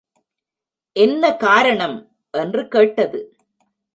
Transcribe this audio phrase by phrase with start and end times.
[0.93, 2.09] என்ன காரணம்?
[2.31, 3.35] என்று கேட்டது.